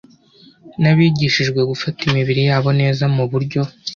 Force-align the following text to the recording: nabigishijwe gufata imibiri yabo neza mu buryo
nabigishijwe 0.81 1.59
gufata 1.71 1.99
imibiri 2.09 2.41
yabo 2.49 2.69
neza 2.81 3.03
mu 3.15 3.23
buryo 3.31 3.61